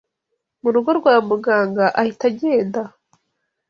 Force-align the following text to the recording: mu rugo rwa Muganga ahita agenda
mu 0.61 0.69
rugo 0.75 0.89
rwa 0.99 1.15
Muganga 1.29 1.85
ahita 1.99 2.25
agenda 2.31 2.81